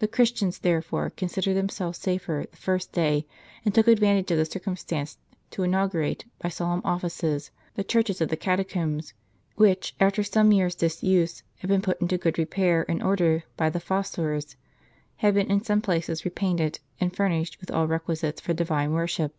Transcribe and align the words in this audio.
The 0.00 0.08
Christians, 0.08 0.58
there 0.58 0.82
fore, 0.82 1.08
considered 1.08 1.54
themselves 1.54 1.98
safer 2.00 2.46
the 2.50 2.56
first 2.56 2.90
day, 2.90 3.28
and 3.64 3.72
took 3.72 3.86
advantage 3.86 4.32
of 4.32 4.38
the 4.38 4.44
circumstance 4.44 5.18
to 5.52 5.62
inaugurate, 5.62 6.24
by 6.40 6.48
solemn 6.48 6.82
offices, 6.84 7.52
the 7.76 7.84
churches 7.84 8.20
of 8.20 8.28
the 8.28 8.36
catacombs, 8.36 9.14
which, 9.54 9.94
after 10.00 10.24
some 10.24 10.50
years' 10.50 10.74
disuse, 10.74 11.44
had 11.58 11.68
been 11.70 11.80
put 11.80 12.00
into 12.00 12.18
good 12.18 12.38
repair 12.40 12.84
and 12.90 13.04
order 13.04 13.44
by 13.56 13.70
the 13.70 13.78
fos 13.78 14.10
sores, 14.10 14.56
had 15.18 15.34
been 15.34 15.48
in 15.48 15.62
some 15.62 15.80
places 15.80 16.24
repainted, 16.24 16.80
and 16.98 17.14
furnished 17.14 17.60
with 17.60 17.70
all 17.70 17.86
requisites 17.86 18.40
for 18.40 18.52
divine 18.52 18.94
worship. 18.94 19.36